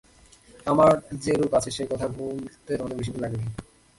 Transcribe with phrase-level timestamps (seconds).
[0.67, 3.47] আমার যে রূপ আছে, সে কথা ভুলতে তোমার বেশিদিন লাগে নি।